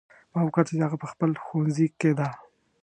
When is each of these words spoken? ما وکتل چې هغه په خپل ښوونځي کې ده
ما 0.33 0.39
وکتل 0.45 0.65
چې 0.77 0.83
هغه 0.85 0.97
په 1.03 1.07
خپل 1.11 1.29
ښوونځي 1.43 1.87
کې 1.99 2.11
ده 2.19 2.27